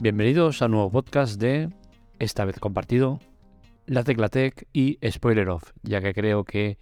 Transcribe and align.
Bienvenidos 0.00 0.62
a 0.62 0.66
un 0.66 0.70
nuevo 0.70 0.92
podcast 0.92 1.40
de, 1.40 1.70
esta 2.20 2.44
vez 2.44 2.60
compartido, 2.60 3.18
La 3.84 4.04
Tecla 4.04 4.28
Tech 4.28 4.68
y 4.72 4.96
Spoiler 5.04 5.48
Off, 5.48 5.72
ya 5.82 6.00
que 6.00 6.14
creo 6.14 6.44
que 6.44 6.78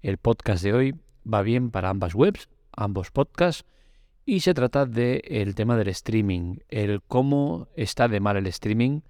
el 0.00 0.16
podcast 0.16 0.64
de 0.64 0.72
hoy 0.72 0.94
va 1.30 1.42
bien 1.42 1.70
para 1.70 1.90
ambas 1.90 2.14
webs, 2.14 2.48
ambos 2.72 3.10
podcasts, 3.10 3.66
y 4.24 4.40
se 4.40 4.54
trata 4.54 4.86
del 4.86 5.54
tema 5.54 5.76
del 5.76 5.88
streaming, 5.88 6.56
el 6.70 7.02
cómo 7.02 7.68
está 7.76 8.08
de 8.08 8.20
mal 8.20 8.38
el 8.38 8.46
streaming, 8.46 9.02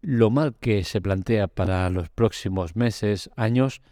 lo 0.00 0.30
mal 0.30 0.54
que 0.58 0.82
se 0.84 1.02
plantea 1.02 1.48
para 1.48 1.90
los 1.90 2.08
próximos 2.08 2.74
meses, 2.74 3.28
años, 3.36 3.82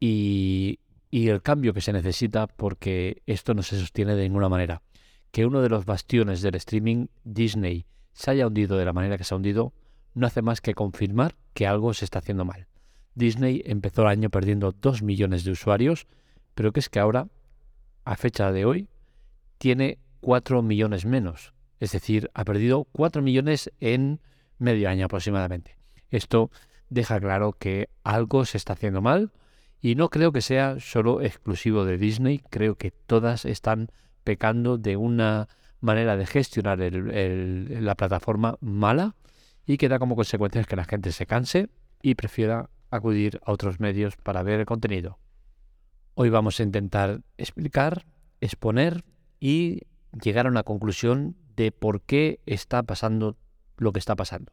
y 0.00 0.80
el 1.12 1.42
cambio 1.42 1.72
que 1.72 1.80
se 1.80 1.92
necesita 1.92 2.48
porque 2.48 3.22
esto 3.26 3.54
no 3.54 3.62
se 3.62 3.78
sostiene 3.78 4.16
de 4.16 4.24
ninguna 4.24 4.48
manera. 4.48 4.82
Que 5.30 5.46
uno 5.46 5.62
de 5.62 5.68
los 5.68 5.84
bastiones 5.84 6.42
del 6.42 6.56
streaming, 6.56 7.06
Disney, 7.22 7.86
se 8.16 8.30
haya 8.30 8.46
hundido 8.46 8.78
de 8.78 8.86
la 8.86 8.94
manera 8.94 9.18
que 9.18 9.24
se 9.24 9.34
ha 9.34 9.36
hundido, 9.36 9.74
no 10.14 10.26
hace 10.26 10.40
más 10.40 10.62
que 10.62 10.72
confirmar 10.72 11.36
que 11.52 11.66
algo 11.66 11.92
se 11.92 12.06
está 12.06 12.20
haciendo 12.20 12.46
mal. 12.46 12.66
Disney 13.14 13.62
empezó 13.66 14.02
el 14.02 14.08
año 14.08 14.30
perdiendo 14.30 14.72
2 14.72 15.02
millones 15.02 15.44
de 15.44 15.50
usuarios, 15.50 16.06
pero 16.54 16.72
que 16.72 16.80
es 16.80 16.88
que 16.88 16.98
ahora, 16.98 17.28
a 18.06 18.16
fecha 18.16 18.52
de 18.52 18.64
hoy, 18.64 18.88
tiene 19.58 19.98
4 20.22 20.62
millones 20.62 21.04
menos. 21.04 21.52
Es 21.78 21.92
decir, 21.92 22.30
ha 22.32 22.44
perdido 22.46 22.84
4 22.92 23.20
millones 23.20 23.70
en 23.80 24.20
medio 24.58 24.88
año 24.88 25.04
aproximadamente. 25.04 25.76
Esto 26.08 26.50
deja 26.88 27.20
claro 27.20 27.52
que 27.52 27.90
algo 28.02 28.46
se 28.46 28.56
está 28.56 28.72
haciendo 28.72 29.02
mal 29.02 29.30
y 29.82 29.94
no 29.94 30.08
creo 30.08 30.32
que 30.32 30.40
sea 30.40 30.80
solo 30.80 31.20
exclusivo 31.20 31.84
de 31.84 31.98
Disney, 31.98 32.38
creo 32.48 32.76
que 32.76 32.92
todas 32.92 33.44
están 33.44 33.90
pecando 34.24 34.78
de 34.78 34.96
una 34.96 35.48
manera 35.86 36.16
de 36.16 36.26
gestionar 36.26 36.78
la 36.80 37.94
plataforma 37.94 38.58
mala 38.60 39.14
y 39.64 39.78
que 39.78 39.88
da 39.88 39.98
como 39.98 40.16
consecuencia 40.16 40.62
que 40.64 40.76
la 40.76 40.84
gente 40.84 41.12
se 41.12 41.24
canse 41.26 41.70
y 42.02 42.14
prefiera 42.16 42.68
acudir 42.90 43.40
a 43.46 43.52
otros 43.52 43.80
medios 43.80 44.16
para 44.16 44.42
ver 44.42 44.60
el 44.60 44.66
contenido. 44.66 45.18
Hoy 46.14 46.28
vamos 46.28 46.60
a 46.60 46.62
intentar 46.62 47.22
explicar, 47.38 48.04
exponer 48.40 49.04
y 49.40 49.82
llegar 50.22 50.46
a 50.46 50.50
una 50.50 50.62
conclusión 50.62 51.36
de 51.56 51.72
por 51.72 52.02
qué 52.02 52.40
está 52.46 52.82
pasando 52.82 53.36
lo 53.76 53.92
que 53.92 53.98
está 53.98 54.16
pasando. 54.16 54.52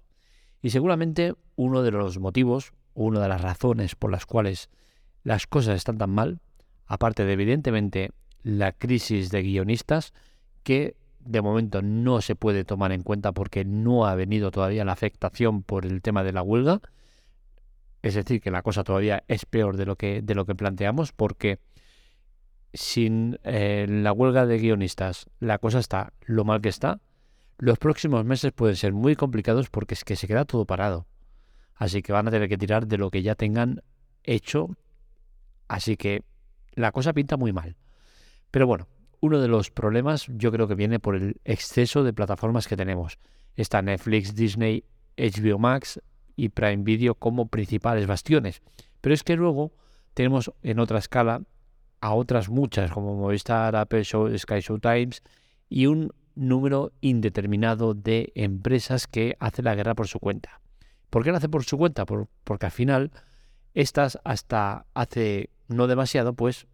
Y 0.61 0.69
seguramente 0.69 1.33
uno 1.55 1.83
de 1.83 1.91
los 1.91 2.19
motivos, 2.19 2.73
una 2.93 3.19
de 3.19 3.27
las 3.27 3.41
razones 3.41 3.95
por 3.95 4.11
las 4.11 4.25
cuales 4.25 4.69
las 5.23 5.47
cosas 5.47 5.75
están 5.75 5.97
tan 5.97 6.11
mal, 6.11 6.39
aparte 6.85 7.25
de 7.25 7.33
evidentemente 7.33 8.11
la 8.43 8.71
crisis 8.73 9.31
de 9.31 9.41
guionistas, 9.41 10.13
que 10.63 10.95
de 11.25 11.41
momento 11.41 11.81
no 11.81 12.21
se 12.21 12.35
puede 12.35 12.65
tomar 12.65 12.91
en 12.91 13.03
cuenta 13.03 13.31
porque 13.31 13.65
no 13.65 14.05
ha 14.05 14.15
venido 14.15 14.51
todavía 14.51 14.85
la 14.85 14.93
afectación 14.93 15.63
por 15.63 15.85
el 15.85 16.01
tema 16.01 16.23
de 16.23 16.33
la 16.33 16.41
huelga. 16.41 16.81
Es 18.01 18.15
decir, 18.15 18.41
que 18.41 18.51
la 18.51 18.61
cosa 18.61 18.83
todavía 18.83 19.23
es 19.27 19.45
peor 19.45 19.77
de 19.77 19.85
lo 19.85 19.95
que, 19.95 20.21
de 20.21 20.35
lo 20.35 20.45
que 20.45 20.55
planteamos 20.55 21.11
porque 21.11 21.59
sin 22.73 23.39
eh, 23.43 23.85
la 23.87 24.11
huelga 24.11 24.45
de 24.45 24.57
guionistas 24.57 25.27
la 25.39 25.59
cosa 25.59 25.79
está 25.79 26.13
lo 26.21 26.43
mal 26.43 26.61
que 26.61 26.69
está. 26.69 26.99
Los 27.57 27.77
próximos 27.77 28.25
meses 28.25 28.51
pueden 28.51 28.75
ser 28.75 28.93
muy 28.93 29.15
complicados 29.15 29.69
porque 29.69 29.93
es 29.93 30.03
que 30.03 30.15
se 30.15 30.27
queda 30.27 30.45
todo 30.45 30.65
parado. 30.65 31.07
Así 31.75 32.01
que 32.01 32.13
van 32.13 32.27
a 32.27 32.31
tener 32.31 32.49
que 32.49 32.57
tirar 32.57 32.87
de 32.87 32.97
lo 32.97 33.09
que 33.09 33.21
ya 33.21 33.35
tengan 33.35 33.81
hecho 34.23 34.69
Así 35.67 35.97
que 35.97 36.23
la 36.73 36.91
cosa 36.91 37.13
pinta 37.13 37.37
muy 37.37 37.51
mal. 37.51 37.75
Pero 38.51 38.67
bueno, 38.67 38.87
uno 39.23 39.39
de 39.39 39.47
los 39.47 39.71
problemas 39.71 40.27
yo 40.27 40.51
creo 40.51 40.67
que 40.67 40.75
viene 40.75 40.99
por 40.99 41.15
el 41.15 41.39
exceso 41.45 42.03
de 42.03 42.11
plataformas 42.11 42.67
que 42.67 42.75
tenemos. 42.75 43.19
Está 43.55 43.81
Netflix, 43.81 44.35
Disney, 44.35 44.83
HBO 45.15 45.57
Max 45.59 46.01
y 46.35 46.49
Prime 46.49 46.83
Video 46.83 47.15
como 47.15 47.47
principales 47.47 48.05
bastiones. 48.05 48.61
Pero 48.99 49.13
es 49.13 49.23
que 49.23 49.37
luego 49.37 49.71
tenemos 50.13 50.51
en 50.61 50.77
otra 50.79 50.99
escala 50.99 51.41
a 52.01 52.13
otras 52.13 52.49
muchas 52.49 52.91
como 52.91 53.15
Movistar, 53.15 53.77
Apple 53.77 54.03
Show, 54.03 54.37
Sky 54.37 54.59
Show 54.59 54.79
Times 54.79 55.23
y 55.69 55.85
un 55.85 56.11
número 56.35 56.91
indeterminado 56.99 57.93
de 57.93 58.33
empresas 58.35 59.07
que 59.07 59.37
hacen 59.39 59.63
la 59.63 59.75
guerra 59.75 59.95
por 59.95 60.09
su 60.09 60.19
cuenta. 60.19 60.59
¿Por 61.09 61.23
qué 61.23 61.31
la 61.31 61.37
hacen 61.37 61.49
por 61.49 61.63
su 61.63 61.77
cuenta? 61.77 62.05
porque 62.05 62.65
al 62.65 62.73
final 62.73 63.13
estas 63.73 64.19
hasta 64.25 64.85
hace 64.93 65.49
no 65.69 65.87
demasiado, 65.87 66.33
pues 66.33 66.67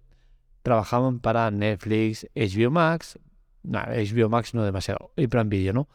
trabajaban 0.62 1.20
para 1.20 1.50
Netflix, 1.52 2.28
HBO 2.36 2.72
Max, 2.72 3.20
no, 3.64 3.80
HBO 3.80 4.30
Max 4.30 4.54
no 4.54 4.64
demasiado, 4.64 5.12
y 5.16 5.28
Prime 5.28 5.46
Video, 5.46 5.74
¿no? 5.74 5.90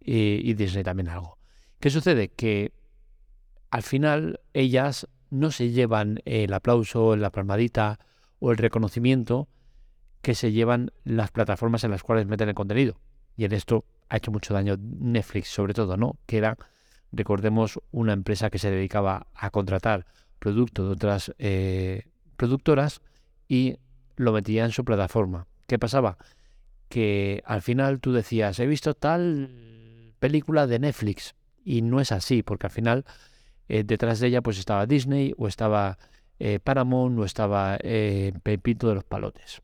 Y, 0.00 0.52
Disney 0.54 0.84
también 0.84 1.08
algo. 1.08 1.38
¿Qué 1.80 1.88
sucede? 1.88 2.28
Que 2.28 2.72
al 3.70 3.82
final 3.82 4.40
ellas 4.52 5.08
no 5.30 5.50
se 5.50 5.70
llevan 5.70 6.20
el 6.26 6.52
aplauso, 6.52 7.16
la 7.16 7.30
palmadita 7.30 7.98
o 8.38 8.50
el 8.50 8.58
reconocimiento 8.58 9.48
que 10.20 10.34
se 10.34 10.52
llevan 10.52 10.92
las 11.04 11.30
plataformas 11.30 11.84
en 11.84 11.90
las 11.90 12.02
cuales 12.02 12.26
meten 12.26 12.50
el 12.50 12.54
contenido. 12.54 13.00
Y 13.36 13.44
en 13.44 13.52
esto 13.52 13.84
ha 14.08 14.18
hecho 14.18 14.30
mucho 14.30 14.52
daño 14.52 14.76
Netflix, 14.78 15.48
sobre 15.48 15.74
todo, 15.74 15.96
¿no? 15.96 16.18
Que 16.26 16.36
era, 16.36 16.58
recordemos, 17.10 17.80
una 17.90 18.12
empresa 18.12 18.50
que 18.50 18.58
se 18.58 18.70
dedicaba 18.70 19.26
a 19.34 19.50
contratar 19.50 20.06
producto 20.38 20.84
de 20.84 20.92
otras 20.92 21.34
eh, 21.38 22.08
productoras 22.36 23.00
y 23.48 23.78
lo 24.16 24.32
metía 24.32 24.64
en 24.64 24.70
su 24.70 24.84
plataforma. 24.84 25.46
¿Qué 25.66 25.78
pasaba? 25.78 26.18
Que 26.88 27.42
al 27.46 27.62
final 27.62 28.00
tú 28.00 28.12
decías, 28.12 28.58
he 28.58 28.66
visto 28.66 28.94
tal 28.94 30.14
película 30.18 30.66
de 30.66 30.78
Netflix 30.78 31.34
y 31.64 31.82
no 31.82 32.00
es 32.00 32.12
así, 32.12 32.42
porque 32.42 32.66
al 32.66 32.72
final 32.72 33.04
eh, 33.68 33.84
detrás 33.84 34.20
de 34.20 34.28
ella 34.28 34.42
pues 34.42 34.58
estaba 34.58 34.86
Disney 34.86 35.34
o 35.36 35.48
estaba 35.48 35.98
eh, 36.38 36.58
Paramount 36.62 37.18
o 37.18 37.24
estaba 37.24 37.78
Pepito 37.78 38.88
de 38.88 38.94
los 38.94 39.04
Palotes. 39.04 39.62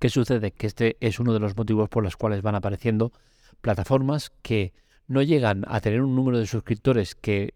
¿Qué 0.00 0.08
sucede? 0.08 0.52
Que 0.52 0.66
este 0.66 0.96
es 1.00 1.18
uno 1.18 1.32
de 1.32 1.40
los 1.40 1.56
motivos 1.56 1.88
por 1.88 2.04
los 2.04 2.16
cuales 2.16 2.42
van 2.42 2.54
apareciendo 2.54 3.12
plataformas 3.60 4.30
que 4.42 4.72
no 5.08 5.22
llegan 5.22 5.64
a 5.66 5.80
tener 5.80 6.02
un 6.02 6.14
número 6.14 6.38
de 6.38 6.46
suscriptores 6.46 7.14
que 7.14 7.54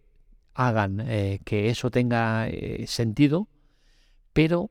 hagan 0.55 1.01
eh, 1.01 1.41
que 1.45 1.69
eso 1.69 1.91
tenga 1.91 2.49
eh, 2.49 2.85
sentido, 2.87 3.49
pero 4.33 4.71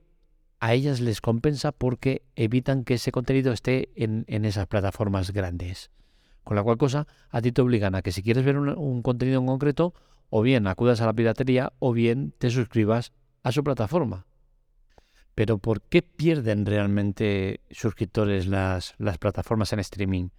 a 0.62 0.76
ellas 0.76 1.02
les 1.02 1.22
compensa 1.22 1.72
porque 1.72 2.22
evitan 2.36 2.84
que 2.84 2.94
ese 2.94 3.12
contenido 3.12 3.52
esté 3.52 3.90
en, 3.96 4.26
esas 4.46 4.68
plataformas 4.68 5.32
grandes. 5.32 5.90
Con 6.44 6.56
la 6.56 6.62
cual 6.62 6.78
cosa, 6.78 7.08
a 7.32 7.42
ti 7.42 7.52
te 7.52 7.64
obligan 7.64 7.96
a 7.96 8.04
que 8.04 8.12
si 8.12 8.22
quieres 8.22 8.46
ver 8.46 8.58
un, 8.58 9.02
contenido 9.02 9.40
en 9.40 9.48
concreto, 9.48 9.96
o 10.30 10.44
bien 10.44 10.68
acudas 10.68 11.02
a 11.02 11.08
la 11.08 11.14
piratería, 11.14 11.74
o 11.80 11.94
bien 11.94 12.32
te 12.38 12.52
suscribas 12.52 13.12
a 13.42 13.52
su 13.52 13.64
plataforma. 13.64 14.28
Pero 15.34 15.58
¿por 15.58 15.82
qué 15.82 16.04
pierden 16.04 16.68
realmente 16.68 17.62
suscriptores 17.72 18.46
las, 18.46 18.94
las 19.00 19.18
plataformas 19.18 19.74
en 19.74 19.80
streaming? 19.80 20.30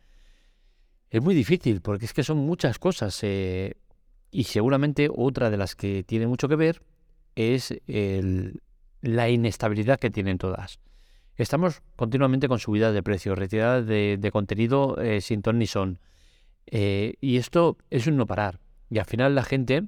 Es 1.11 1.21
muy 1.21 1.35
difícil, 1.35 1.81
porque 1.81 2.05
es 2.05 2.13
que 2.13 2.23
son 2.23 2.39
muchas 2.39 2.79
cosas. 2.79 3.19
Eh, 3.23 3.75
y 4.31 4.45
seguramente 4.45 5.09
otra 5.13 5.51
de 5.51 5.57
las 5.57 5.75
que 5.75 6.05
tiene 6.05 6.29
mucho 6.29 6.47
que 6.47 6.57
ver 6.57 6.81
es 7.35 7.75
la 9.03 9.29
inestabilidad 9.29 10.01
que 10.01 10.11
tienen 10.11 10.39
todas. 10.39 10.81
Estamos 11.37 11.83
continuamente 11.97 12.49
con 12.49 12.59
subidas 12.59 12.95
de 12.95 13.03
precios, 13.03 13.39
retiradas 13.39 13.87
de, 13.87 14.31
contenido 14.33 14.99
eh, 15.01 15.21
sin 15.21 15.43
ton 15.43 15.59
ni 15.59 15.67
son. 15.67 15.99
Eh, 16.67 17.15
y 17.21 17.37
esto 17.37 17.77
es 17.91 18.07
un 18.07 18.17
no 18.17 18.27
parar. 18.27 18.61
Y 18.89 18.99
al 18.99 19.05
final 19.05 19.35
la 19.35 19.43
gente, 19.43 19.85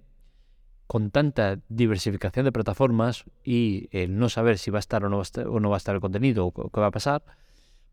con 0.87 1.11
tanta 1.11 1.59
diversificación 1.69 2.45
de 2.45 2.53
plataformas 2.53 3.25
y 3.45 3.89
el 3.93 4.19
no 4.19 4.29
saber 4.29 4.59
si 4.59 4.71
va 4.71 4.79
a 4.79 4.81
estar 4.81 5.05
o 5.05 5.09
no 5.09 5.17
va 5.17 5.23
a 5.23 5.25
estar, 5.25 5.47
o 5.47 5.61
no 5.61 5.71
va 5.71 5.77
a 5.77 5.79
estar 5.79 5.95
el 5.95 6.01
contenido 6.01 6.47
o 6.47 6.71
qué 6.71 6.81
va 6.81 6.87
a 6.87 6.91
pasar, 6.91 7.23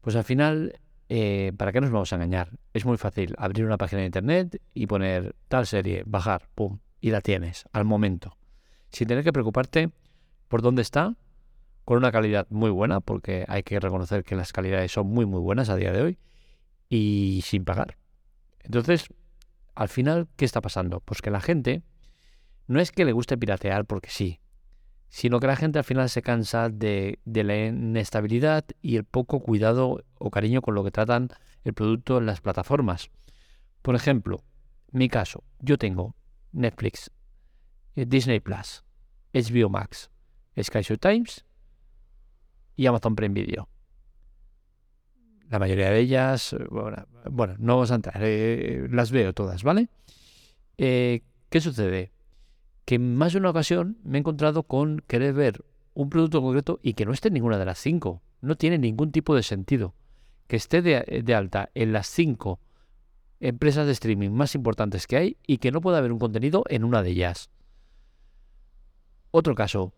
pues 0.02 0.16
al 0.16 0.24
final 0.24 0.80
eh, 1.14 1.52
¿para 1.58 1.74
qué 1.74 1.82
nos 1.82 1.92
vamos 1.92 2.14
a 2.14 2.16
engañar? 2.16 2.52
Es 2.74 2.86
muy 2.86 2.96
fácil 2.96 3.36
abrir 3.38 3.66
una 3.66 3.78
página 3.78 4.00
de 4.00 4.06
internet 4.06 4.62
y 4.74 4.88
poner 4.88 5.36
tal 5.50 5.68
serie, 5.68 6.04
bajar, 6.06 6.48
pum, 6.56 6.80
y 7.02 7.12
la 7.12 7.20
tienes 7.20 7.66
al 7.74 7.84
momento. 7.84 8.38
Sin 8.94 9.10
tener 9.10 9.22
que 9.22 9.34
preocuparte 9.34 9.92
por 10.52 10.62
dónde 10.62 10.82
está, 10.82 11.16
con 11.86 11.98
una 11.98 12.12
calidad 12.12 12.46
muy 12.50 12.70
buena, 12.70 13.00
porque 13.00 13.46
hay 13.48 13.64
que 13.64 13.80
reconocer 13.80 14.26
que 14.26 14.36
las 14.36 14.52
calidades 14.52 14.92
son 14.92 15.08
muy, 15.08 15.26
muy 15.26 15.40
buenas 15.40 15.70
a 15.70 15.78
día 15.78 15.94
de 15.94 16.02
hoy, 16.02 16.20
y 16.90 17.42
sin 17.46 17.64
pagar. 17.64 17.98
Entonces, 18.60 19.06
al 19.76 19.88
final, 19.88 20.28
¿qué 20.36 20.44
está 20.44 20.60
pasando? 20.60 21.00
Pues 21.00 21.22
que 21.22 21.32
la 21.32 21.40
gente 21.40 21.84
no 22.68 22.82
es 22.82 22.92
que 22.92 23.06
le 23.06 23.14
guste 23.14 23.38
piratear 23.38 23.86
porque 23.86 24.10
sí, 24.10 24.42
sino 25.08 25.40
que 25.40 25.48
la 25.48 25.56
gente 25.56 25.80
al 25.80 25.86
final 25.86 26.10
se 26.10 26.22
cansa 26.22 26.68
de, 26.68 27.20
la 27.24 27.68
inestabilidad 27.68 28.66
y 28.82 28.98
el 28.98 29.06
poco 29.06 29.40
cuidado 29.40 30.04
o 30.20 30.32
cariño 30.32 30.62
con 30.62 30.76
lo 30.76 30.84
que 30.84 30.92
tratan 30.92 31.30
el 31.64 31.74
producto 31.74 32.18
en 32.18 32.26
las 32.26 32.42
plataformas. 32.42 33.10
Por 33.82 33.96
ejemplo, 33.96 34.44
mi 34.92 35.08
caso, 35.08 35.46
yo 35.60 35.78
tengo 35.78 36.14
Netflix, 36.52 37.10
eh, 37.96 38.06
Disney 38.06 38.42
Plus, 38.42 38.84
HBO 39.34 39.70
Max, 39.70 40.12
Sky 40.58 40.82
Times 40.98 41.46
y 42.76 42.86
Amazon 42.86 43.16
Prime 43.16 43.34
Video. 43.34 43.70
la 45.50 45.60
mayoría 45.60 45.90
de 45.90 46.00
ellas, 46.00 46.56
bueno, 46.70 47.56
no 47.60 47.76
vamos 47.76 47.92
a 47.92 47.96
entrar, 47.96 48.18
eh, 48.22 48.88
las 48.90 49.12
veo 49.12 49.34
todas, 49.34 49.64
¿vale? 49.64 49.90
Eh, 50.78 51.24
¿Qué 51.50 51.60
sucede? 51.60 52.12
Que 52.86 52.96
en 52.96 53.16
más 53.16 53.34
de 53.34 53.40
una 53.40 53.50
ocasión 53.50 53.98
me 54.04 54.18
he 54.18 54.20
encontrado 54.20 54.64
con 54.64 55.04
querer 55.08 55.34
ver 55.34 55.66
un 55.94 56.10
producto 56.10 56.42
concreto 56.42 56.80
y 56.82 56.94
que 56.94 57.06
no 57.06 57.12
esté 57.12 57.28
en 57.28 57.34
ninguna 57.34 57.58
de 57.58 57.66
las 57.66 57.80
cinco. 57.80 58.22
No 58.40 58.56
tiene 58.56 58.78
ningún 58.78 59.12
tipo 59.12 59.36
de 59.36 59.44
sentido. 59.44 59.94
Que 60.48 60.56
esté 60.56 60.82
de, 60.82 61.22
de 61.24 61.36
alta 61.36 61.70
en 61.76 61.92
las 61.92 62.08
cinco 62.08 62.60
empresas 63.42 63.86
de 63.86 63.92
streaming 63.92 64.30
más 64.30 64.56
importantes 64.56 65.06
que 65.06 65.18
hay 65.18 65.38
y 65.46 65.58
que 65.58 65.72
no 65.72 65.82
pueda 65.82 65.98
haber 65.98 66.14
un 66.14 66.20
contenido 66.20 66.64
en 66.70 66.86
una 66.86 67.04
de 67.04 67.10
ellas. 67.10 67.50
Otro 69.32 69.54
caso, 69.54 69.94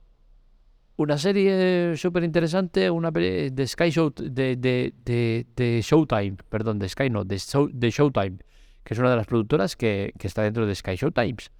una 0.95 1.17
serie 1.17 1.95
súper 1.97 2.23
interesante, 2.23 2.89
una 2.89 3.11
de 3.11 3.65
Sky 3.67 3.89
Show, 3.89 4.13
de, 4.15 4.55
de, 4.55 5.81
Showtime, 5.83 6.37
perdón, 6.49 6.79
de 6.79 6.89
Sky 6.89 7.09
no, 7.09 7.23
de, 7.23 7.41
de, 7.73 7.89
Showtime, 7.89 8.37
que 8.83 8.93
es 8.93 8.99
una 8.99 9.09
de 9.09 9.15
las 9.15 9.27
productoras 9.27 9.75
que, 9.75 10.13
que, 10.17 10.27
está 10.27 10.43
dentro 10.43 10.65
de 10.65 10.75
Sky 10.75 10.95
Showtimes. 10.95 11.51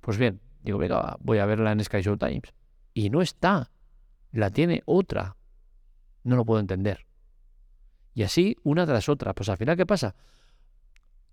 Pues 0.00 0.18
bien, 0.18 0.40
digo, 0.62 0.78
venga, 0.78 1.16
voy 1.20 1.38
a 1.38 1.46
verla 1.46 1.72
en 1.72 1.82
Sky 1.82 2.02
Showtimes. 2.02 2.52
Y 2.92 3.10
no 3.10 3.22
está, 3.22 3.70
la 4.32 4.50
tiene 4.50 4.82
otra. 4.86 5.36
No 6.22 6.36
lo 6.36 6.44
puedo 6.44 6.60
entender. 6.60 7.06
Y 8.14 8.22
así, 8.22 8.56
una 8.62 8.86
tras 8.86 9.08
otra. 9.08 9.34
Pues 9.34 9.48
al 9.48 9.56
final, 9.56 9.76
¿qué 9.76 9.86
pasa? 9.86 10.14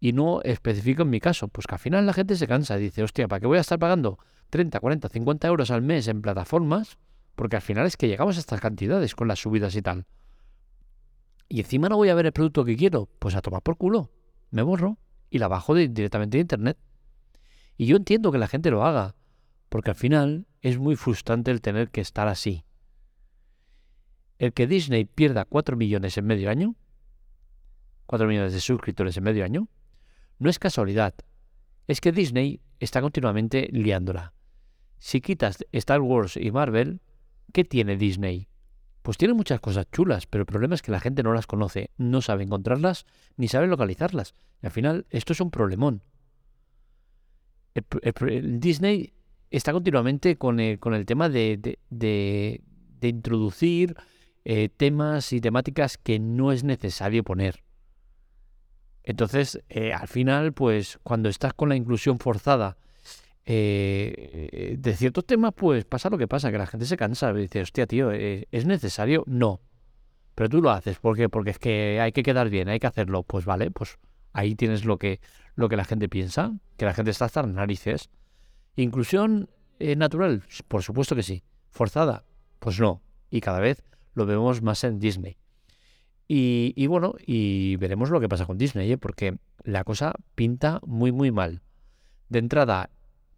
y 0.03 0.11
no 0.11 0.41
especifico 0.41 1.03
en 1.03 1.09
mi 1.09 1.21
caso, 1.21 1.47
pues 1.47 1.65
que 1.65 1.75
al 1.75 1.79
final 1.79 2.05
la 2.05 2.11
gente 2.11 2.35
se 2.35 2.45
cansa 2.45 2.77
y 2.77 2.81
dice, 2.81 3.03
hostia, 3.03 3.25
¿para 3.29 3.39
qué 3.39 3.47
voy 3.47 3.57
a 3.57 3.61
estar 3.61 3.79
pagando 3.79 4.19
30, 4.49 4.81
40, 4.81 5.07
50 5.07 5.47
euros 5.47 5.71
al 5.71 5.81
mes 5.81 6.09
en 6.09 6.21
plataformas? 6.21 6.97
Porque 7.35 7.55
al 7.55 7.61
final 7.61 7.85
es 7.85 7.97
que 7.97 8.07
llegamos 8.07 8.37
a 8.37 8.39
estas 8.39 8.61
cantidades 8.61 9.15
con 9.15 9.27
las 9.27 9.39
subidas 9.39 9.75
y 9.75 9.81
tal. 9.81 10.05
Y 11.49 11.59
encima 11.59 11.89
no 11.89 11.97
voy 11.97 12.09
a 12.09 12.15
ver 12.15 12.25
el 12.25 12.31
producto 12.33 12.65
que 12.65 12.75
quiero, 12.75 13.07
pues 13.19 13.35
a 13.35 13.41
tomar 13.41 13.61
por 13.61 13.77
culo. 13.77 14.11
Me 14.51 14.61
borro 14.61 14.97
y 15.29 15.39
la 15.39 15.47
bajo 15.47 15.75
directamente 15.75 16.37
de 16.37 16.41
internet. 16.41 16.77
Y 17.77 17.87
yo 17.87 17.97
entiendo 17.97 18.31
que 18.31 18.37
la 18.37 18.47
gente 18.47 18.71
lo 18.71 18.85
haga, 18.85 19.15
porque 19.69 19.91
al 19.91 19.95
final 19.95 20.45
es 20.61 20.77
muy 20.77 20.95
frustrante 20.95 21.51
el 21.51 21.61
tener 21.61 21.89
que 21.89 22.01
estar 22.01 22.27
así. 22.27 22.63
El 24.37 24.53
que 24.53 24.67
Disney 24.67 25.05
pierda 25.05 25.45
4 25.45 25.75
millones 25.75 26.17
en 26.17 26.25
medio 26.25 26.49
año, 26.49 26.75
4 28.05 28.27
millones 28.27 28.53
de 28.53 28.59
suscriptores 28.59 29.17
en 29.17 29.23
medio 29.23 29.43
año, 29.43 29.69
no 30.39 30.49
es 30.49 30.59
casualidad, 30.59 31.15
es 31.87 32.01
que 32.01 32.11
Disney 32.11 32.61
está 32.79 33.01
continuamente 33.01 33.69
liándola. 33.71 34.33
Si 34.99 35.21
quitas 35.21 35.57
Star 35.71 36.01
Wars 36.01 36.37
y 36.37 36.51
Marvel, 36.51 37.01
¿qué 37.53 37.63
tiene 37.63 37.95
Disney? 37.95 38.49
Pues 39.01 39.17
tiene 39.17 39.33
muchas 39.33 39.61
cosas 39.61 39.85
chulas, 39.91 40.25
pero 40.27 40.41
el 40.41 40.45
problema 40.45 40.75
es 40.75 40.81
que 40.81 40.91
la 40.91 40.99
gente 40.99 41.23
no 41.23 41.33
las 41.33 41.47
conoce, 41.47 41.91
no 41.97 42.21
sabe 42.21 42.43
encontrarlas, 42.43 43.05
ni 43.37 43.47
sabe 43.47 43.67
localizarlas. 43.67 44.35
Y 44.61 44.65
al 44.65 44.71
final, 44.71 45.05
esto 45.09 45.33
es 45.33 45.39
un 45.39 45.51
problemón. 45.51 46.03
Disney 48.59 49.13
está 49.49 49.71
continuamente 49.71 50.37
con 50.37 50.59
el, 50.59 50.79
con 50.79 50.93
el 50.93 51.05
tema 51.05 51.29
de, 51.29 51.77
de, 51.89 52.61
introducir 53.01 53.95
eh, 54.45 54.69
temas 54.69 55.33
y 55.33 55.41
temáticas 55.41 55.97
que 55.97 56.19
no 56.19 56.51
es 56.51 56.63
necesario 56.63 57.23
poner. 57.23 57.63
Entonces, 59.03 59.61
eh, 59.67 59.91
al 59.91 60.07
final, 60.07 60.53
pues 60.53 60.99
cuando 61.03 61.27
estás 61.27 61.53
con 61.53 61.69
la 61.69 61.75
inclusión 61.75 62.19
forzada 62.19 62.77
eh, 63.45 64.75
de 64.79 64.95
ciertos 64.95 65.25
temas, 65.25 65.53
pues 65.55 65.85
pasa 65.85 66.09
lo 66.09 66.17
que 66.17 66.27
pasa, 66.27 66.51
que 66.51 66.57
la 66.57 66.67
gente 66.67 66.85
se 66.85 66.97
cansa 66.97 67.31
y 67.31 67.41
dice, 67.41 67.61
hostia, 67.61 67.87
tío, 67.87 68.11
eh, 68.11 68.47
¿es 68.51 68.65
necesario? 68.65 69.23
No. 69.27 69.61
Pero 70.35 70.49
tú 70.49 70.61
lo 70.61 70.71
haces, 70.71 70.99
¿por 70.99 71.15
qué? 71.15 71.29
Porque 71.29 71.51
es 71.51 71.59
que 71.59 71.99
hay 72.01 72.11
que 72.11 72.23
quedar 72.23 72.49
bien, 72.49 72.69
hay 72.69 72.79
que 72.79 72.87
hacerlo. 72.87 73.23
Pues 73.23 73.45
vale, 73.45 73.69
pues 73.71 73.99
ahí 74.31 74.55
tienes 74.55 74.85
lo 74.85 74.97
que, 74.97 75.19
lo 75.55 75.69
que 75.69 75.77
la 75.77 75.85
gente 75.85 76.09
piensa, 76.09 76.53
que 76.77 76.85
la 76.85 76.93
gente 76.93 77.11
está 77.11 77.25
hasta 77.25 77.43
las 77.43 77.51
narices. 77.51 78.09
¿Inclusión 78.75 79.49
natural? 79.79 80.43
Por 80.67 80.81
supuesto 80.81 81.15
que 81.15 81.23
sí. 81.23 81.43
¿Forzada? 81.69 82.25
Pues 82.59 82.79
no. 82.79 83.03
Y 83.29 83.41
cada 83.41 83.59
vez 83.59 83.83
lo 84.15 84.25
vemos 84.25 84.61
más 84.61 84.83
en 84.83 84.99
Disney. 84.99 85.37
Y, 86.27 86.87
bueno, 86.87 87.13
y 87.25 87.75
veremos 87.75 88.09
lo 88.09 88.19
que 88.19 88.29
pasa 88.29 88.45
con 88.45 88.57
Disney, 88.57 88.91
¿eh? 88.91 88.97
porque 88.97 89.37
la 89.63 89.83
cosa 89.83 90.13
pinta 90.33 90.79
muy, 90.85 91.11
muy 91.11 91.31
mal. 91.31 91.61
De 92.29 92.39
entrada, 92.39 92.89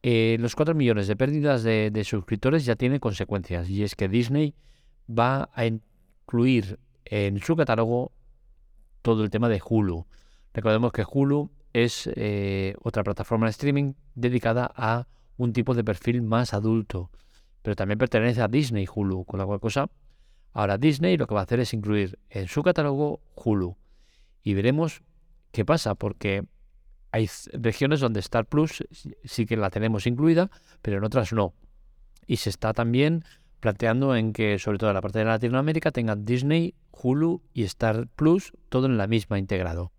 eh, 0.07 0.37
los 0.39 0.55
4 0.55 0.75
millones 0.75 1.07
de 1.07 1.15
pérdidas 1.15 1.63
de, 1.63 2.03
suscriptores 2.05 2.63
ya 2.63 2.75
tienen 2.75 2.99
consecuencias, 2.99 3.67
y 3.71 3.81
es 3.81 3.95
que 3.95 4.07
Disney 4.07 4.53
va 5.09 5.49
a 5.55 5.65
incluir 5.65 6.77
en 7.05 7.39
su 7.39 7.55
catálogo 7.55 8.11
todo 9.01 9.23
el 9.23 9.31
tema 9.31 9.49
de 9.49 9.59
Hulu. 9.67 10.05
Recordemos 10.53 10.91
que 10.91 11.03
Hulu 11.11 11.49
es 11.73 12.07
eh, 12.13 12.75
otra 12.83 13.03
plataforma 13.03 13.47
de 13.47 13.49
streaming 13.49 13.93
dedicada 14.13 14.71
a 14.75 15.07
un 15.37 15.53
tipo 15.53 15.73
de 15.73 15.83
perfil 15.83 16.21
más 16.21 16.53
adulto, 16.53 17.09
pero 17.63 17.75
también 17.75 17.97
pertenece 17.97 18.43
a 18.43 18.47
Disney 18.47 18.85
Hulu, 18.87 19.25
con 19.25 19.39
la 19.39 19.47
cual 19.47 19.59
cosa 19.59 19.89
Ahora 20.53 20.77
Disney 20.77 21.17
lo 21.17 21.25
que 21.25 21.33
va 21.33 21.39
a 21.39 21.45
hacer 21.45 21.61
es 21.61 21.73
incluir 21.73 22.19
en 22.29 22.47
su 22.47 22.61
catálogo 22.61 23.21
Hulu. 23.33 23.75
Y 24.43 24.53
veremos 24.53 25.01
qué 25.51 25.65
pasa, 25.65 25.95
porque 25.95 26.45
hay 27.15 27.29
regiones 27.53 28.01
donde 28.01 28.19
Star 28.19 28.45
Plus 28.45 28.83
sí 29.23 29.45
que 29.45 29.55
la 29.55 29.69
tenemos 29.69 30.05
incluida, 30.05 30.51
pero 30.81 30.97
en 30.97 31.05
otras 31.05 31.31
no. 31.31 31.53
Y 32.27 32.37
se 32.37 32.49
está 32.49 32.73
también 32.73 33.23
planteando 33.61 34.17
en 34.17 34.33
que, 34.33 34.59
sobre 34.59 34.79
todo 34.79 34.89
en 34.89 34.95
la 34.95 35.01
parte 35.01 35.19
de 35.19 35.25
Latinoamérica, 35.25 35.91
tengan 35.91 36.25
Disney, 36.25 36.75
Hulu 36.91 37.41
y 37.53 37.63
Star 37.63 38.07
Plus 38.17 38.51
todo 38.67 38.87
en 38.87 38.97
la 38.97 39.07
misma 39.07 39.39
integrado. 39.39 39.93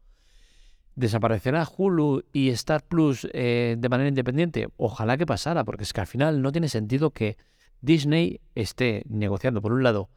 ¿Desaparecerá 0.94 1.66
Hulu 1.66 2.24
y 2.34 2.50
Star 2.50 2.84
Plus 2.84 3.26
eh, 3.32 3.76
de 3.78 3.88
manera 3.88 4.10
independiente? 4.10 4.68
Ojalá 4.76 5.16
que 5.16 5.24
pasara, 5.24 5.64
porque 5.64 5.84
es 5.84 5.94
que 5.94 6.02
al 6.02 6.06
final 6.06 6.42
no 6.42 6.52
tiene 6.52 6.68
sentido 6.68 7.12
que 7.12 7.38
Disney 7.80 8.42
esté 8.54 9.04
negociando, 9.08 9.62
por 9.62 9.72
un 9.72 9.82
lado, 9.82 10.10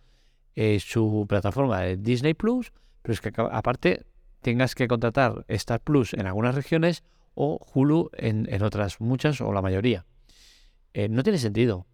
eh, 0.55 0.81
su 0.81 1.25
plataforma 1.29 1.79
de 1.79 1.95
Disney 1.95 2.33
Plus, 2.33 2.73
pero 3.01 3.13
es 3.13 3.21
que 3.21 3.31
aparte 3.37 4.05
tengas 4.41 4.75
que 4.75 4.87
contratar 4.87 5.45
Star 5.47 5.81
Plus 5.81 6.13
en 6.13 6.25
algunas 6.27 6.55
regiones 6.55 7.03
o 7.33 7.59
Hulu 7.73 8.09
en, 8.13 8.61
otras 8.63 8.99
muchas 8.99 9.41
o 9.41 9.53
la 9.53 9.61
mayoría. 9.61 10.05
Eh, 10.93 11.09
no 11.09 11.23
tiene 11.23 11.37
sentido. 11.37 11.85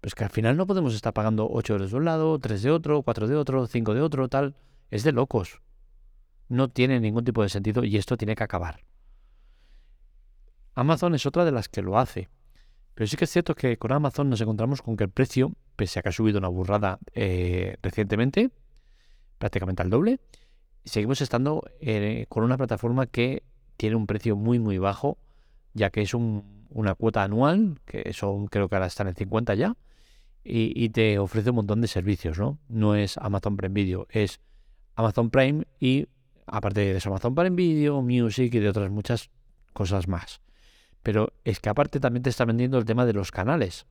Pues 0.00 0.14
que 0.14 0.24
al 0.24 0.30
final 0.30 0.56
no 0.56 0.66
podemos 0.66 0.94
estar 0.94 1.12
pagando 1.12 1.48
8 1.50 1.72
euros 1.74 1.90
de 1.90 1.96
un 1.96 2.04
lado, 2.04 2.38
3 2.38 2.62
de 2.62 2.70
otro, 2.70 3.02
4 3.02 3.26
de 3.26 3.36
otro, 3.36 3.66
5 3.66 3.94
de 3.94 4.00
otro, 4.00 4.28
tal. 4.28 4.54
Es 4.90 5.02
de 5.02 5.12
locos. 5.12 5.60
No 6.48 6.68
tiene 6.68 7.00
ningún 7.00 7.24
tipo 7.24 7.42
de 7.42 7.48
sentido 7.48 7.84
y 7.84 7.96
esto 7.96 8.16
tiene 8.16 8.36
que 8.36 8.44
acabar. 8.44 8.84
Amazon 10.74 11.14
es 11.14 11.26
otra 11.26 11.44
de 11.44 11.50
las 11.50 11.68
que 11.68 11.82
lo 11.82 11.98
hace. 11.98 12.28
Pero 12.94 13.08
sí 13.08 13.16
que 13.16 13.24
es 13.24 13.30
cierto 13.30 13.54
que 13.54 13.76
con 13.76 13.92
Amazon 13.92 14.30
nos 14.30 14.40
encontramos 14.40 14.80
con 14.80 14.96
que 14.96 15.04
el 15.04 15.10
precio, 15.10 15.52
pese 15.76 15.98
a 15.98 16.02
que 16.02 16.08
ha 16.08 16.12
subido 16.12 16.38
una 16.38 16.48
burrada 16.48 16.98
eh, 17.14 17.76
recientemente, 17.82 18.50
prácticamente 19.38 19.82
al 19.82 19.90
doble, 19.90 20.20
seguimos 20.84 21.20
estando 21.20 21.64
eh, 21.80 22.26
con 22.28 22.44
una 22.44 22.56
plataforma 22.56 23.06
que 23.06 23.42
tiene 23.76 23.96
un 23.96 24.06
precio 24.06 24.36
muy 24.36 24.58
muy 24.58 24.78
bajo, 24.78 25.18
ya 25.74 25.90
que 25.90 26.02
es 26.02 26.14
una 26.14 26.94
cuota 26.94 27.22
anual, 27.22 27.80
que 27.84 28.12
son 28.12 28.46
creo 28.46 28.68
que 28.68 28.76
ahora 28.76 28.86
están 28.86 29.08
en 29.08 29.14
50 29.14 29.54
ya, 29.54 29.76
y, 30.50 30.88
te 30.90 31.18
ofrece 31.18 31.50
un 31.50 31.56
montón 31.56 31.82
de 31.82 31.88
servicios, 31.88 32.38
¿no? 32.38 32.58
No 32.68 32.94
es 32.94 33.18
Amazon 33.18 33.56
Prime 33.56 33.74
Video, 33.74 34.06
es 34.08 34.40
Amazon 34.94 35.28
Prime 35.28 35.66
y 35.78 36.06
aparte 36.46 36.80
de 36.80 36.96
eso 36.96 37.10
Amazon 37.10 37.34
Prime 37.34 37.54
Video, 37.54 38.00
Music 38.00 38.54
y 38.54 38.58
de 38.58 38.68
otras 38.70 38.90
muchas 38.90 39.30
cosas 39.74 40.08
más. 40.08 40.40
Pero 41.02 41.34
es 41.44 41.60
que 41.60 41.68
aparte 41.68 42.00
también 42.00 42.22
te 42.22 42.30
está 42.30 42.46
vendiendo 42.46 42.78
el 42.78 42.86
tema 42.86 43.04
de 43.04 43.12
los 43.12 43.30
canales, 43.30 43.86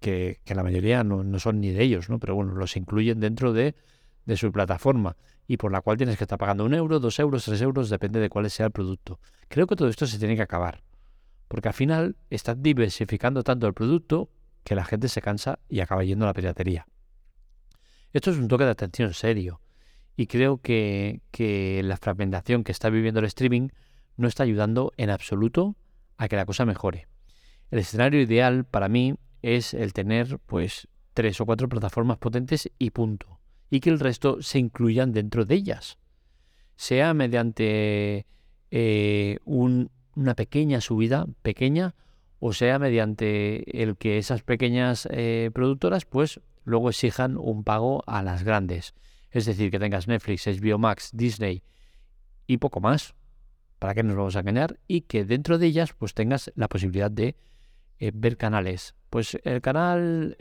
que, 0.00 0.40
la 0.46 0.62
mayoría 0.62 1.02
no, 1.04 1.38
son 1.38 1.60
ni 1.60 1.70
de 1.70 1.82
ellos, 1.82 2.10
¿no? 2.10 2.18
Pero 2.18 2.34
bueno, 2.34 2.54
los 2.54 2.76
incluyen 2.76 3.20
dentro 3.20 3.54
de, 3.54 3.74
de 4.26 4.36
su 4.36 4.52
plataforma 4.52 5.16
y 5.46 5.56
por 5.56 5.72
la 5.72 5.80
cual 5.80 5.96
tienes 5.96 6.16
que 6.16 6.24
estar 6.24 6.38
pagando 6.38 6.64
un 6.64 6.74
euro, 6.74 7.00
dos 7.00 7.18
euros, 7.18 7.44
tres 7.44 7.60
euros, 7.60 7.90
depende 7.90 8.20
de 8.20 8.30
cuál 8.30 8.48
sea 8.50 8.66
el 8.66 8.72
producto. 8.72 9.20
Creo 9.48 9.66
que 9.66 9.76
todo 9.76 9.88
esto 9.88 10.06
se 10.06 10.18
tiene 10.18 10.36
que 10.36 10.42
acabar, 10.42 10.82
porque 11.48 11.68
al 11.68 11.74
final 11.74 12.16
estás 12.30 12.62
diversificando 12.62 13.42
tanto 13.42 13.66
el 13.66 13.74
producto 13.74 14.30
que 14.64 14.74
la 14.74 14.84
gente 14.84 15.08
se 15.08 15.20
cansa 15.20 15.58
y 15.68 15.80
acaba 15.80 16.04
yendo 16.04 16.24
a 16.24 16.28
la 16.28 16.34
piratería. 16.34 16.86
Esto 18.12 18.30
es 18.30 18.38
un 18.38 18.48
toque 18.48 18.64
de 18.64 18.70
atención 18.70 19.12
serio 19.12 19.60
y 20.16 20.26
creo 20.26 20.58
que, 20.58 21.20
que 21.30 21.82
la 21.84 21.96
fragmentación 21.96 22.64
que 22.64 22.72
está 22.72 22.88
viviendo 22.88 23.20
el 23.20 23.26
streaming 23.26 23.68
no 24.16 24.28
está 24.28 24.44
ayudando 24.44 24.92
en 24.96 25.10
absoluto 25.10 25.76
a 26.16 26.28
que 26.28 26.36
la 26.36 26.46
cosa 26.46 26.64
mejore. 26.64 27.08
El 27.70 27.80
escenario 27.80 28.20
ideal 28.20 28.64
para 28.64 28.88
mí 28.88 29.16
es 29.42 29.74
el 29.74 29.92
tener 29.92 30.38
pues 30.46 30.88
tres 31.12 31.40
o 31.40 31.46
cuatro 31.46 31.68
plataformas 31.68 32.18
potentes 32.18 32.70
y 32.78 32.90
punto. 32.90 33.33
Y 33.74 33.80
que 33.80 33.90
el 33.90 33.98
resto 33.98 34.40
se 34.40 34.60
incluyan 34.60 35.10
dentro 35.10 35.44
de 35.44 35.56
ellas. 35.56 35.98
Sea 36.76 37.12
mediante 37.12 38.24
eh, 38.70 39.38
una 39.44 40.34
pequeña 40.36 40.80
subida, 40.80 41.26
pequeña, 41.42 41.96
o 42.38 42.52
sea 42.52 42.78
mediante 42.78 43.82
el 43.82 43.96
que 43.96 44.18
esas 44.18 44.44
pequeñas 44.44 45.08
eh, 45.10 45.50
productoras 45.52 46.04
pues 46.04 46.40
luego 46.62 46.88
exijan 46.88 47.36
un 47.36 47.64
pago 47.64 48.04
a 48.06 48.22
las 48.22 48.44
grandes. 48.44 48.94
Es 49.32 49.44
decir, 49.44 49.72
que 49.72 49.80
tengas 49.80 50.06
Netflix, 50.06 50.46
HBO 50.46 50.78
Max, 50.78 51.10
Disney 51.12 51.64
y 52.46 52.58
poco 52.58 52.78
más. 52.78 53.16
¿Para 53.80 53.94
qué 53.94 54.04
nos 54.04 54.14
vamos 54.14 54.36
a 54.36 54.40
engañar? 54.40 54.78
Y 54.86 55.00
que 55.00 55.24
dentro 55.24 55.58
de 55.58 55.66
ellas 55.66 55.94
pues 55.94 56.14
tengas 56.14 56.52
la 56.54 56.68
posibilidad 56.68 57.10
de 57.10 57.34
eh, 57.98 58.12
ver 58.14 58.36
canales. 58.36 58.94
Pues 59.10 59.36
el 59.42 59.60
canal 59.60 60.36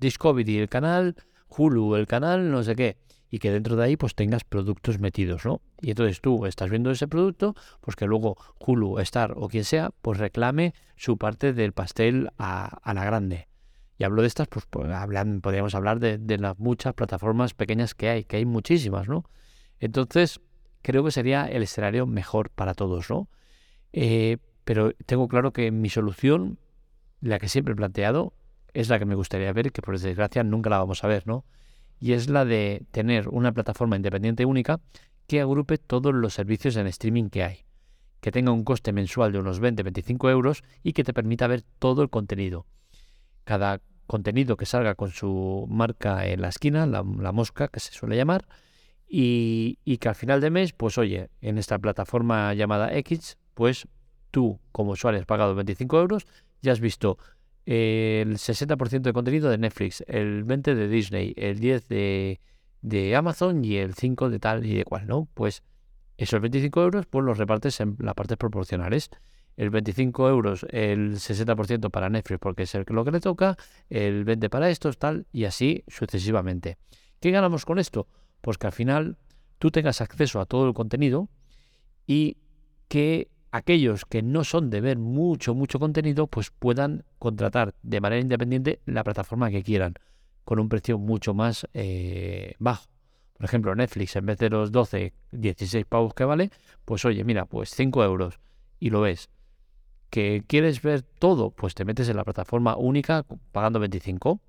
Discovery, 0.00 0.58
el 0.58 0.68
canal 0.68 1.14
Hulu, 1.48 1.96
el 1.96 2.06
canal 2.06 2.50
no 2.50 2.62
sé 2.62 2.74
qué 2.74 2.96
y 3.30 3.38
que 3.38 3.50
dentro 3.50 3.76
de 3.76 3.84
ahí 3.84 3.96
pues 3.96 4.14
tengas 4.14 4.44
productos 4.44 4.98
metidos, 4.98 5.44
¿no? 5.44 5.62
Y 5.80 5.90
entonces 5.90 6.20
tú 6.20 6.46
estás 6.46 6.68
viendo 6.68 6.90
ese 6.90 7.06
producto, 7.06 7.54
pues 7.80 7.96
que 7.96 8.06
luego 8.06 8.36
Hulu, 8.58 8.98
Star 8.98 9.34
o 9.36 9.48
quien 9.48 9.64
sea, 9.64 9.90
pues 10.02 10.18
reclame 10.18 10.74
su 10.96 11.16
parte 11.16 11.52
del 11.52 11.72
pastel 11.72 12.30
a, 12.38 12.92
la 12.92 13.04
grande. 13.04 13.48
Y 13.96 14.04
hablo 14.04 14.22
de 14.22 14.28
estas, 14.28 14.48
pues, 14.48 14.66
pues 14.68 14.88
podríamos 15.42 15.74
hablar 15.74 16.00
de, 16.00 16.38
las 16.38 16.58
muchas 16.58 16.94
plataformas 16.94 17.54
pequeñas 17.54 17.94
que 17.94 18.08
hay, 18.08 18.24
que 18.24 18.38
hay 18.38 18.46
muchísimas, 18.46 19.08
¿no? 19.08 19.24
Entonces, 19.78 20.40
creo 20.82 21.04
que 21.04 21.10
sería 21.10 21.46
el 21.46 21.62
escenario 21.62 22.06
mejor 22.06 22.50
para 22.50 22.74
todos, 22.74 23.10
¿no? 23.10 23.28
Eh, 23.92 24.38
pero 24.64 24.92
tengo 25.06 25.28
claro 25.28 25.52
que 25.52 25.70
mi 25.70 25.88
solución, 25.88 26.58
la 27.20 27.38
que 27.38 27.48
siempre 27.48 27.72
he 27.72 27.76
planteado, 27.76 28.32
es 28.74 28.88
la 28.88 28.98
que 28.98 29.04
me 29.04 29.14
gustaría 29.14 29.52
ver, 29.52 29.72
que 29.72 29.82
por 29.82 29.98
desgracia 29.98 30.42
nunca 30.42 30.70
la 30.70 30.78
vamos 30.78 31.04
a 31.04 31.08
ver, 31.08 31.26
¿no? 31.26 31.44
y 32.00 32.14
es 32.14 32.28
la 32.28 32.44
de 32.44 32.82
tener 32.90 33.28
una 33.28 33.52
plataforma 33.52 33.96
independiente 33.96 34.46
única 34.46 34.80
que 35.26 35.40
agrupe 35.40 35.78
todos 35.78 36.14
los 36.14 36.34
servicios 36.34 36.76
en 36.76 36.86
streaming 36.86 37.28
que 37.28 37.44
hay, 37.44 37.64
que 38.20 38.32
tenga 38.32 38.50
un 38.50 38.64
coste 38.64 38.92
mensual 38.92 39.32
de 39.32 39.38
unos 39.38 39.60
20-25 39.60 40.30
euros 40.30 40.64
y 40.82 40.94
que 40.94 41.04
te 41.04 41.12
permita 41.12 41.46
ver 41.46 41.62
todo 41.78 42.02
el 42.02 42.10
contenido. 42.10 42.66
Cada 43.44 43.80
contenido 44.06 44.56
que 44.56 44.66
salga 44.66 44.94
con 44.94 45.10
su 45.10 45.66
marca 45.68 46.26
en 46.26 46.40
la 46.40 46.48
esquina, 46.48 46.86
la, 46.86 47.02
mosca 47.02 47.68
que 47.68 47.78
se 47.78 47.92
suele 47.92 48.16
llamar, 48.16 48.46
y, 49.06 49.78
y, 49.84 49.98
que 49.98 50.08
al 50.08 50.14
final 50.14 50.40
de 50.40 50.50
mes, 50.50 50.72
pues 50.72 50.96
oye, 50.96 51.30
en 51.40 51.58
esta 51.58 51.78
plataforma 51.78 52.54
llamada 52.54 52.96
X, 52.96 53.38
pues 53.54 53.88
tú 54.30 54.60
como 54.72 54.92
usuario 54.92 55.20
has 55.20 55.26
pagado 55.26 55.54
25 55.54 56.00
euros, 56.00 56.26
ya 56.62 56.72
has 56.72 56.80
visto 56.80 57.18
el 57.66 58.38
60% 58.38 59.02
de 59.02 59.12
contenido 59.12 59.50
de 59.50 59.58
Netflix, 59.58 60.02
el 60.06 60.44
20% 60.44 60.74
de 60.74 60.88
Disney, 60.88 61.34
el 61.36 61.60
10% 61.60 61.86
de, 61.88 62.40
de, 62.82 63.16
Amazon 63.16 63.64
y 63.64 63.76
el 63.76 63.94
5% 63.94 64.28
de 64.28 64.38
tal 64.38 64.66
y 64.66 64.74
de 64.74 64.84
cual, 64.84 65.06
¿no? 65.06 65.28
Pues 65.34 65.62
esos 66.16 66.40
25 66.40 66.82
euros 66.82 67.06
pues 67.06 67.24
los 67.24 67.38
repartes 67.38 67.80
en 67.80 67.96
las 67.98 68.14
partes 68.14 68.36
proporcionales. 68.36 69.10
El 69.56 69.70
25 69.70 70.28
euros, 70.28 70.66
el 70.70 71.16
60% 71.16 71.90
para 71.90 72.08
Netflix 72.08 72.38
porque 72.40 72.62
es 72.62 72.74
el, 72.74 72.84
lo 72.88 73.04
que 73.04 73.10
le 73.10 73.20
toca, 73.20 73.56
el 73.90 74.24
20% 74.24 74.48
para 74.48 74.70
estos, 74.70 74.98
tal, 74.98 75.26
y 75.32 75.44
así 75.44 75.84
sucesivamente. 75.88 76.78
¿Qué 77.20 77.30
ganamos 77.30 77.66
con 77.66 77.78
esto? 77.78 78.06
Pues 78.40 78.56
que 78.56 78.68
al 78.68 78.72
final 78.72 79.18
tú 79.58 79.70
tengas 79.70 80.00
acceso 80.00 80.40
a 80.40 80.46
todo 80.46 80.66
el 80.66 80.74
contenido 80.74 81.28
y 82.06 82.38
que 82.88 83.28
aquellos 83.50 84.04
que 84.04 84.22
no 84.22 84.44
son 84.44 84.70
de 84.70 84.80
ver 84.80 84.98
mucho, 84.98 85.54
mucho 85.54 85.78
contenido, 85.78 86.26
pues 86.26 86.50
puedan 86.50 87.04
contratar 87.18 87.74
de 87.82 88.00
manera 88.00 88.20
independiente 88.20 88.80
la 88.86 89.04
plataforma 89.04 89.50
que 89.50 89.62
quieran, 89.62 89.94
con 90.44 90.58
un 90.58 90.68
precio 90.68 90.98
mucho 90.98 91.34
más 91.34 91.66
eh, 91.74 92.54
bajo. 92.58 92.86
Por 93.34 93.46
ejemplo, 93.46 93.74
Netflix, 93.74 94.16
en 94.16 94.26
vez 94.26 94.38
de 94.38 94.50
los 94.50 94.70
12, 94.70 95.14
16 95.32 95.86
pavos 95.86 96.14
que 96.14 96.24
vale, 96.24 96.50
pues 96.84 97.04
oye, 97.04 97.24
mira, 97.24 97.46
pues 97.46 97.70
5 97.70 98.04
euros 98.04 98.38
y 98.78 98.90
lo 98.90 99.00
ves. 99.00 99.30
¿Que 100.10 100.44
quieres 100.46 100.82
ver 100.82 101.02
todo? 101.02 101.50
Pues 101.50 101.74
te 101.74 101.84
metes 101.84 102.08
en 102.08 102.16
la 102.16 102.24
plataforma 102.24 102.76
única 102.76 103.24
pagando 103.52 103.78
25 103.78 104.40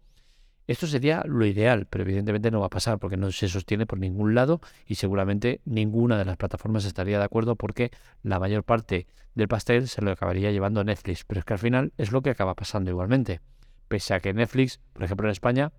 esto 0.72 0.88
sería 0.88 1.24
lo 1.26 1.46
ideal, 1.46 1.88
pero 1.90 2.04
evidentemente 2.04 2.52
no 2.52 2.60
va 2.60 2.68
a 2.68 2.70
pasar 2.70 3.00
porque 3.00 3.18
no 3.18 3.32
se 3.32 3.48
sostiene 3.48 3.86
por 3.86 4.00
ningún 4.00 4.36
lado 4.36 4.62
y 4.86 4.96
seguramente 4.96 5.62
ninguna 5.66 6.18
de 6.18 6.26
las 6.26 6.38
plataformas 6.38 6.86
estaría 6.86 7.20
de 7.20 7.26
acuerdo 7.26 7.56
porque 7.56 7.92
la 8.24 8.40
mayor 8.40 8.64
parte 8.64 9.08
del 9.36 9.48
pastel 9.48 9.88
se 9.88 10.02
lo 10.02 10.12
acabaría 10.12 10.52
llevando 10.52 10.84
Netflix. 10.84 11.26
Pero 11.26 11.40
es 11.40 11.46
que 11.46 11.54
al 11.54 11.60
final 11.60 11.94
es 11.98 12.12
lo 12.12 12.22
que 12.22 12.30
acaba 12.30 12.56
pasando 12.56 12.90
igualmente. 12.90 13.42
Pese 13.88 14.14
a 14.14 14.20
que 14.20 14.34
Netflix, 14.34 14.80
por 14.94 15.04
ejemplo 15.04 15.28
en 15.28 15.32
España, 15.32 15.74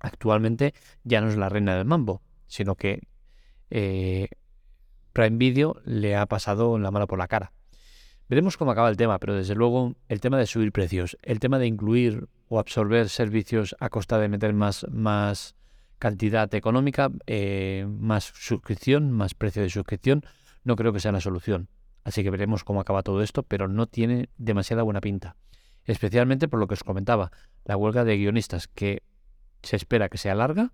actualmente 0.00 0.74
ya 1.04 1.20
no 1.20 1.28
es 1.28 1.36
la 1.36 1.48
reina 1.48 1.76
del 1.76 1.84
mambo, 1.84 2.22
sino 2.46 2.74
que 2.74 3.06
eh, 3.70 4.28
Prime 5.12 5.38
Video 5.38 5.80
le 5.84 6.16
ha 6.16 6.26
pasado 6.26 6.78
la 6.78 6.90
mano 6.90 7.06
por 7.06 7.18
la 7.18 7.28
cara. 7.28 7.52
Veremos 8.28 8.56
cómo 8.56 8.72
acaba 8.72 8.88
el 8.88 8.96
tema, 8.96 9.18
pero 9.18 9.34
desde 9.34 9.54
luego 9.54 9.94
el 10.08 10.20
tema 10.20 10.36
de 10.36 10.46
subir 10.46 10.72
precios, 10.72 11.16
el 11.22 11.38
tema 11.38 11.60
de 11.60 11.66
incluir 11.66 12.28
o 12.48 12.58
absorber 12.58 13.08
servicios 13.08 13.76
a 13.78 13.88
costa 13.88 14.18
de 14.18 14.28
meter 14.28 14.52
más, 14.52 14.84
más 14.90 15.54
cantidad 16.00 16.52
económica, 16.54 17.10
eh, 17.26 17.86
más 17.88 18.32
suscripción, 18.34 19.12
más 19.12 19.34
precio 19.34 19.62
de 19.62 19.70
suscripción, 19.70 20.22
no 20.64 20.74
creo 20.74 20.92
que 20.92 20.98
sea 20.98 21.12
la 21.12 21.20
solución. 21.20 21.68
Así 22.02 22.24
que 22.24 22.30
veremos 22.30 22.64
cómo 22.64 22.80
acaba 22.80 23.04
todo 23.04 23.22
esto, 23.22 23.44
pero 23.44 23.68
no 23.68 23.86
tiene 23.86 24.28
demasiada 24.38 24.82
buena 24.82 25.00
pinta. 25.00 25.36
Especialmente 25.84 26.48
por 26.48 26.58
lo 26.58 26.66
que 26.66 26.74
os 26.74 26.82
comentaba, 26.82 27.30
la 27.64 27.76
huelga 27.76 28.04
de 28.04 28.16
guionistas 28.16 28.66
que 28.66 29.04
se 29.62 29.76
espera 29.76 30.08
que 30.08 30.18
sea 30.18 30.34
larga 30.34 30.72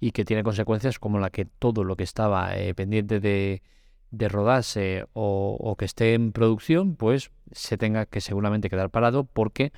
y 0.00 0.12
que 0.12 0.24
tiene 0.24 0.42
consecuencias 0.42 0.98
como 0.98 1.18
la 1.18 1.28
que 1.28 1.44
todo 1.44 1.84
lo 1.84 1.96
que 1.96 2.04
estaba 2.04 2.56
eh, 2.56 2.74
pendiente 2.74 3.20
de, 3.20 3.62
de 4.10 4.28
rodarse 4.28 5.06
o, 5.12 5.74
que 5.78 5.84
esté 5.84 6.14
en 6.14 6.32
producción, 6.32 6.96
pues 6.96 7.30
se 7.52 7.76
tenga 7.76 8.06
que 8.06 8.20
seguramente 8.20 8.70
quedar 8.70 8.90
parado 8.90 9.24
porque 9.24 9.72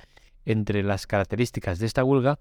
entre 0.45 0.83
las 0.83 1.07
características 1.07 1.79
de 1.79 1.85
esta 1.85 2.03
huelga 2.03 2.39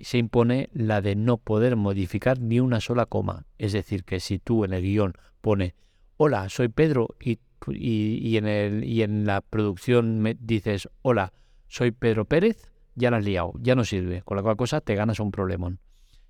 se 0.00 0.18
impone 0.18 0.68
la 0.72 1.00
de 1.00 1.16
no 1.16 1.38
poder 1.38 1.76
modificar 1.76 2.40
ni 2.40 2.60
una 2.60 2.80
sola 2.80 3.06
coma. 3.06 3.46
Es 3.58 3.72
decir, 3.72 4.04
que 4.04 4.20
si 4.20 4.38
tú 4.38 4.64
en 4.64 4.72
el 4.72 4.82
guion 4.82 5.14
pone 5.40 5.74
hola, 6.16 6.48
soy 6.48 6.68
Pedro 6.68 7.16
y, 7.20 7.38
y, 7.66 8.36
en, 8.36 8.46
el, 8.46 8.84
y 8.84 9.02
en 9.02 9.24
la 9.24 9.40
producción 9.40 10.20
me 10.20 10.36
dices 10.38 10.88
hola, 11.02 11.32
soy 11.66 11.90
Pedro 11.90 12.26
Pérez, 12.26 12.70
ya 12.94 13.10
la 13.10 13.18
has 13.18 13.24
liado, 13.24 13.52
ya 13.60 13.74
no 13.74 13.84
sirve. 13.84 14.22
Con 14.22 14.36
la 14.36 14.42
cual 14.42 14.56
cosa 14.56 14.80
te 14.80 14.94
ganas 14.94 15.20
un 15.20 15.30
problemón. 15.30 15.80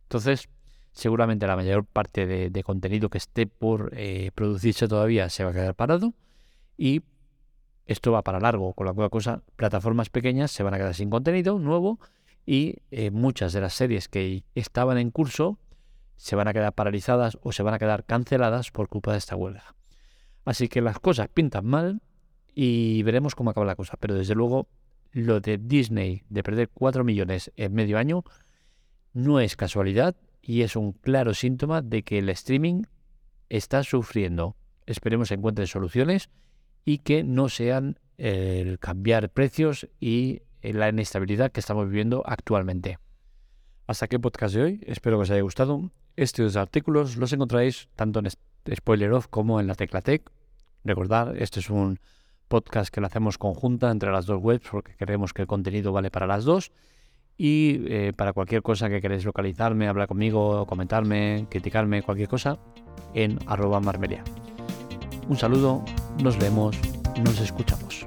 Entonces, 0.05 0.49
seguramente 0.99 1.47
la 1.47 1.55
mayor 1.55 1.85
parte 1.85 2.27
de, 2.27 2.63
contenido 2.65 3.09
que 3.09 3.19
esté 3.19 3.47
por 3.47 3.93
eh, 3.95 4.33
producirse 4.35 4.89
todavía 4.89 5.31
se 5.31 5.45
va 5.45 5.51
a 5.51 5.53
quedar 5.53 5.75
parado 5.77 6.13
y 6.77 7.03
esto 7.87 8.11
va 8.11 8.23
para 8.23 8.41
largo, 8.41 8.75
con 8.75 8.87
la 8.87 8.93
cual 8.93 9.09
cosa 9.09 9.43
plataformas 9.55 10.11
pequeñas 10.11 10.51
se 10.51 10.65
van 10.65 10.75
a 10.75 10.77
quedar 10.77 10.95
sin 10.95 11.09
contenido 11.09 11.57
nuevo 11.61 12.01
y 12.45 12.79
eh, 12.91 13.13
muchas 13.13 13.53
de 13.53 13.61
las 13.61 13.75
series 13.75 14.09
que 14.09 14.43
estaban 14.57 14.99
en 14.99 15.13
curso 15.13 15.61
se 16.17 16.35
van 16.35 16.49
a 16.49 16.53
quedar 16.53 16.73
paralizadas 16.73 17.39
o 17.43 17.53
se 17.53 17.63
van 17.63 17.75
a 17.75 17.79
quedar 17.79 18.05
canceladas 18.05 18.73
por 18.73 18.89
culpa 18.89 19.13
de 19.13 19.19
esta 19.19 19.37
huelga. 19.37 19.77
Así 20.45 20.67
que 20.69 20.81
las 20.81 20.99
cosas 20.99 21.29
pintan 21.29 21.65
mal 21.65 22.03
y 22.57 23.05
veremos 23.05 23.37
cómo 23.37 23.51
acaba 23.51 23.67
la 23.67 23.77
cosa. 23.77 23.97
Pero 24.01 24.17
desde 24.17 24.35
luego 24.35 24.67
lo 25.13 25.39
de 25.41 25.59
Disney 25.59 26.25
de 26.29 26.43
perder 26.43 26.71
4 26.71 27.05
millones 27.05 27.53
en 27.55 27.73
medio 27.73 27.99
año 27.99 28.25
no 29.13 29.39
es 29.39 29.55
casualidad 29.55 30.17
y 30.49 30.63
es 30.63 30.77
un 30.77 30.93
claro 30.93 31.35
síntoma 31.35 31.83
de 31.83 32.03
que 32.03 32.21
el 32.21 32.31
streaming 32.31 32.85
está 33.51 33.85
sufriendo. 33.85 34.57
Esperemos 34.87 35.31
encuentren 35.31 35.67
soluciones 35.67 36.31
y 36.87 36.99
que 36.99 37.23
no 37.23 37.51
sean 37.51 38.01
el 38.17 38.79
cambiar 38.79 39.29
precios 39.29 39.89
y 40.01 40.41
la 40.63 40.89
inestabilidad 40.89 41.53
que 41.53 41.61
estamos 41.61 41.87
viviendo 41.87 42.23
actualmente. 42.25 42.99
Hasta 43.87 44.07
aquí 44.07 44.17
el 44.17 44.23
podcast 44.23 44.55
de 44.55 44.63
hoy. 44.63 44.81
Espero 44.87 45.19
que 45.19 45.25
os 45.25 45.31
haya 45.31 45.43
gustado. 45.43 45.91
Estos 46.17 46.57
artículos 46.57 47.19
los 47.19 47.31
encontráis 47.35 47.91
tanto 47.95 48.19
en 48.21 48.31
Spoiler 48.75 49.13
Off 49.13 49.27
como 49.29 49.61
en 49.61 49.67
la 49.67 49.75
Teclatec. 49.75 50.31
Recordad, 50.83 51.37
este 51.37 51.61
es 51.61 51.69
un 51.69 52.01
podcast 52.49 52.89
que 52.89 53.03
lo 53.03 53.07
hacemos 53.07 53.37
conjunta 53.37 53.91
entre 53.91 54.11
las 54.11 54.25
dos 54.25 54.43
webs 54.43 54.67
porque 54.71 54.97
creemos 54.97 55.35
que 55.35 55.43
el 55.43 55.49
contenido 55.49 55.93
vale 55.93 56.11
para 56.11 56.27
las 56.27 56.45
dos. 56.45 56.73
Y 57.39 57.85
eh, 57.87 58.13
para 58.15 58.33
cualquier 58.33 58.63
cosa 58.63 58.89
que 58.91 59.01
queréis 59.01 59.25
localizarme, 59.25 59.87
hablar 59.87 60.09
conmigo, 60.09 60.67
comentarme, 60.67 61.47
criticarme, 61.49 62.03
cualquier 62.03 62.29
cosa, 62.29 62.59
en 63.15 63.39
arroba 63.47 63.79
marmelia. 63.79 64.25
Un 65.29 65.37
saludo, 65.37 65.85
nos 66.21 66.37
vemos, 66.37 66.77
nos 67.25 67.41
escuchamos. 67.41 68.07